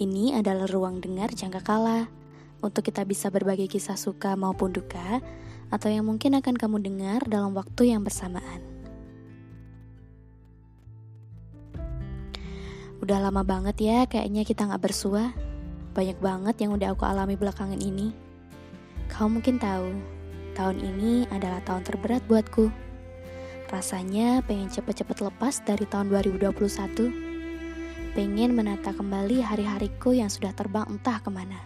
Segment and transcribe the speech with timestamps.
[0.00, 2.08] Ini adalah ruang dengar jangka kala
[2.64, 5.20] untuk kita bisa berbagi kisah suka maupun duka
[5.68, 8.64] atau yang mungkin akan kamu dengar dalam waktu yang bersamaan.
[13.04, 15.36] Udah lama banget ya kayaknya kita nggak bersua.
[15.92, 18.16] Banyak banget yang udah aku alami belakangan ini.
[19.12, 19.92] Kau mungkin tahu,
[20.56, 22.72] tahun ini adalah tahun terberat buatku.
[23.68, 27.29] Rasanya pengen cepet-cepet lepas dari tahun 2021.
[28.10, 31.62] Pengen menata kembali hari-hariku yang sudah terbang entah ke mana.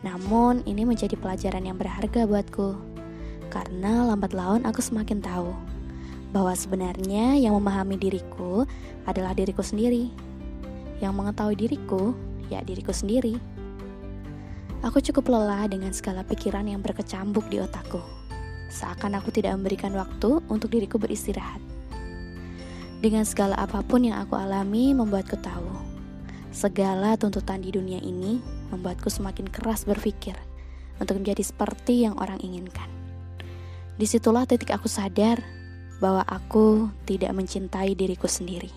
[0.00, 2.80] Namun ini menjadi pelajaran yang berharga buatku.
[3.52, 5.52] Karena lambat laun aku semakin tahu
[6.32, 8.64] bahwa sebenarnya yang memahami diriku
[9.04, 10.08] adalah diriku sendiri.
[11.04, 12.16] Yang mengetahui diriku,
[12.48, 13.36] ya diriku sendiri.
[14.80, 18.00] Aku cukup lelah dengan segala pikiran yang berkecambuk di otakku.
[18.72, 21.75] Seakan aku tidak memberikan waktu untuk diriku beristirahat.
[22.96, 25.68] Dengan segala apa pun yang aku alami membuatku tahu.
[26.48, 28.40] Segala tuntutan di dunia ini
[28.72, 30.32] membuatku semakin keras berpikir
[30.96, 32.88] untuk menjadi seperti yang orang inginkan.
[34.00, 35.44] Di situlah titik aku sadar
[36.00, 38.72] bahwa aku tidak mencintai diriku sendiri.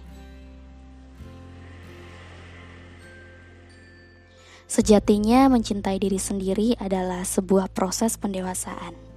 [4.69, 9.08] Sejatinya mencintai diri sendiri adalah sebuah proses pendewasaan.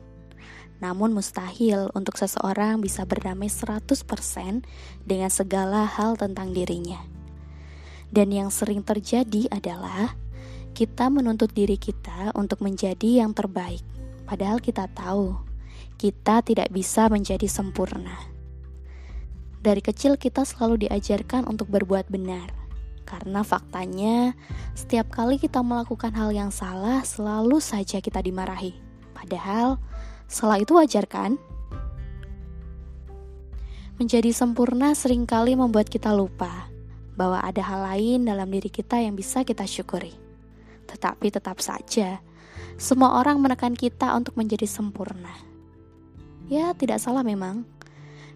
[0.82, 3.86] Namun mustahil untuk seseorang bisa berdamai 100%
[5.06, 6.98] dengan segala hal tentang dirinya.
[8.10, 10.18] Dan yang sering terjadi adalah
[10.74, 13.86] kita menuntut diri kita untuk menjadi yang terbaik.
[14.26, 15.52] Padahal kita tahu
[16.02, 18.18] kita tidak bisa menjadi sempurna.
[19.62, 22.50] Dari kecil kita selalu diajarkan untuk berbuat benar.
[23.06, 24.34] Karena faktanya,
[24.74, 28.74] setiap kali kita melakukan hal yang salah, selalu saja kita dimarahi.
[29.14, 29.78] Padahal,
[30.30, 31.38] salah itu wajar kan?
[34.00, 36.72] Menjadi sempurna sering kali membuat kita lupa
[37.14, 40.12] bahwa ada hal lain dalam diri kita yang bisa kita syukuri.
[40.88, 42.18] Tetapi tetap saja,
[42.80, 45.32] semua orang menekan kita untuk menjadi sempurna.
[46.50, 47.64] Ya, tidak salah memang.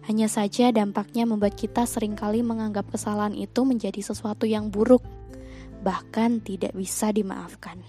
[0.07, 5.03] Hanya saja dampaknya membuat kita sering kali menganggap kesalahan itu menjadi sesuatu yang buruk,
[5.83, 7.83] bahkan tidak bisa dimaafkan.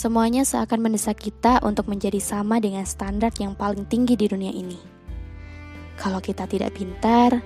[0.00, 4.80] Semuanya seakan mendesak kita untuk menjadi sama dengan standar yang paling tinggi di dunia ini.
[6.00, 7.44] Kalau kita tidak pintar,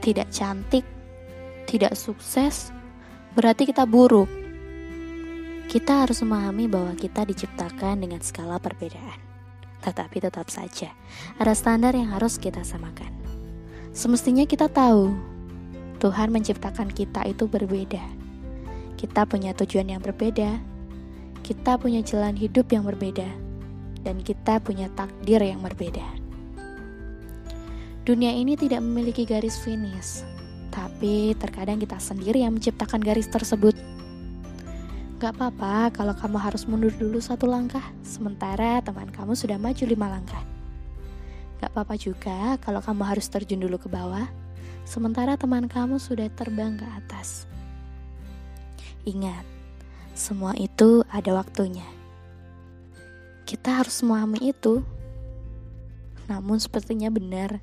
[0.00, 0.88] tidak cantik,
[1.68, 2.72] tidak sukses,
[3.36, 4.24] berarti kita buruk
[5.68, 9.20] kita harus memahami bahwa kita diciptakan dengan skala perbedaan.
[9.84, 10.96] Tetapi tetap saja,
[11.36, 13.12] ada standar yang harus kita samakan.
[13.92, 15.12] Semestinya kita tahu,
[16.00, 18.00] Tuhan menciptakan kita itu berbeda.
[18.96, 20.71] Kita punya tujuan yang berbeda,
[21.42, 23.26] kita punya jalan hidup yang berbeda,
[24.06, 26.02] dan kita punya takdir yang berbeda.
[28.02, 30.26] Dunia ini tidak memiliki garis finish,
[30.74, 33.74] tapi terkadang kita sendiri yang menciptakan garis tersebut.
[35.22, 40.10] Gak apa-apa kalau kamu harus mundur dulu satu langkah, sementara teman kamu sudah maju lima
[40.18, 40.42] langkah.
[41.62, 44.26] Gak apa-apa juga kalau kamu harus terjun dulu ke bawah,
[44.82, 47.46] sementara teman kamu sudah terbang ke atas.
[49.06, 49.46] Ingat,
[50.12, 51.86] semua itu ada waktunya.
[53.48, 54.84] Kita harus memahami itu.
[56.30, 57.60] Namun sepertinya benar,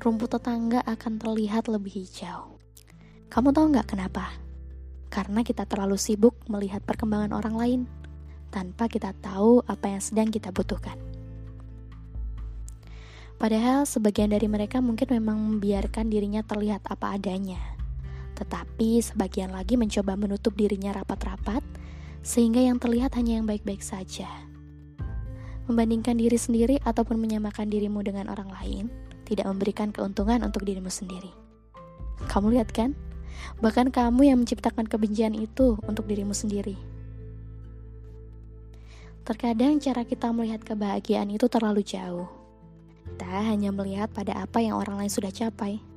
[0.00, 2.56] rumput tetangga akan terlihat lebih hijau.
[3.30, 4.40] Kamu tahu nggak kenapa?
[5.10, 7.80] karena kita terlalu sibuk melihat perkembangan orang lain
[8.54, 10.96] tanpa kita tahu apa yang sedang kita butuhkan.
[13.36, 17.58] Padahal sebagian dari mereka mungkin memang membiarkan dirinya terlihat apa adanya,
[18.40, 21.60] tetapi sebagian lagi mencoba menutup dirinya rapat-rapat
[22.24, 24.28] sehingga yang terlihat hanya yang baik-baik saja.
[25.68, 28.88] Membandingkan diri sendiri ataupun menyamakan dirimu dengan orang lain
[29.28, 31.30] tidak memberikan keuntungan untuk dirimu sendiri.
[32.26, 32.96] Kamu lihat kan?
[33.60, 36.74] Bahkan kamu yang menciptakan kebencian itu untuk dirimu sendiri.
[39.22, 42.26] Terkadang cara kita melihat kebahagiaan itu terlalu jauh.
[43.06, 45.89] Kita hanya melihat pada apa yang orang lain sudah capai.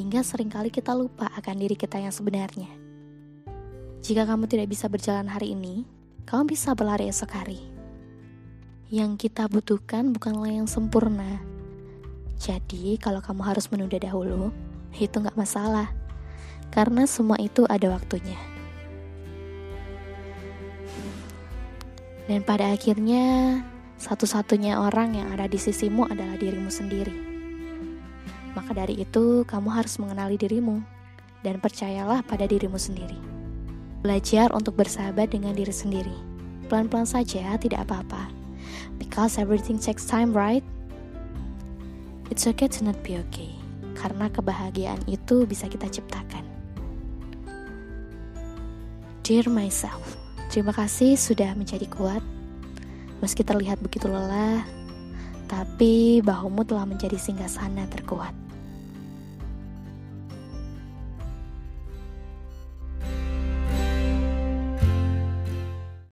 [0.00, 2.72] Hingga sering kali kita lupa akan diri kita yang sebenarnya.
[4.00, 5.84] Jika kamu tidak bisa berjalan hari ini,
[6.24, 7.60] kamu bisa berlari esok hari.
[8.88, 11.44] Yang kita butuhkan bukanlah yang sempurna.
[12.40, 14.48] Jadi, kalau kamu harus menunda dahulu,
[14.96, 15.92] itu nggak masalah
[16.72, 18.40] karena semua itu ada waktunya.
[22.24, 23.60] Dan pada akhirnya,
[24.00, 27.29] satu-satunya orang yang ada di sisimu adalah dirimu sendiri.
[28.52, 30.82] Maka dari itu, kamu harus mengenali dirimu
[31.46, 33.16] dan percayalah pada dirimu sendiri.
[34.00, 36.16] Belajar untuk bersahabat dengan diri sendiri.
[36.66, 38.30] Pelan-pelan saja, tidak apa-apa.
[38.96, 40.64] Because everything takes time, right?
[42.30, 43.60] It's okay to not be okay.
[44.00, 46.40] karena kebahagiaan itu bisa kita ciptakan.
[49.20, 50.16] Dear myself,
[50.48, 52.24] terima kasih sudah menjadi kuat.
[53.20, 54.64] Meski terlihat begitu lelah,
[55.50, 58.49] tapi bahumu telah menjadi singgah sana terkuat.